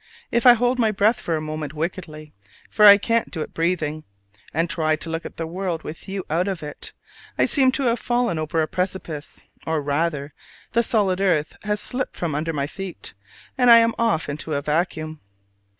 If 0.31 0.47
I 0.47 0.53
hold 0.53 0.79
my 0.79 0.89
breath 0.91 1.21
for 1.21 1.35
a 1.35 1.41
moment 1.41 1.75
wickedly 1.75 2.33
(for 2.71 2.85
I 2.85 2.97
can't 2.97 3.29
do 3.29 3.41
it 3.41 3.53
breathing), 3.53 4.03
and 4.51 4.67
try 4.67 4.95
to 4.95 5.09
look 5.11 5.27
at 5.27 5.37
the 5.37 5.45
world 5.45 5.83
with 5.83 6.09
you 6.09 6.23
out 6.27 6.47
of 6.47 6.63
it, 6.63 6.91
I 7.37 7.45
seem 7.45 7.71
to 7.73 7.83
have 7.83 7.99
fallen 7.99 8.39
over 8.39 8.63
a 8.63 8.67
precipice; 8.67 9.43
or 9.67 9.79
rather, 9.79 10.33
the 10.71 10.81
solid 10.81 11.21
earth 11.21 11.55
has 11.61 11.79
slipped 11.79 12.15
from 12.15 12.33
under 12.33 12.51
my 12.51 12.65
feet, 12.65 13.13
and 13.59 13.69
I 13.69 13.77
am 13.77 13.93
off 13.99 14.27
into 14.27 14.59
vacuum. 14.59 15.19